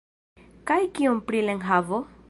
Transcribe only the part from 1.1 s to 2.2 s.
pri la enhavo?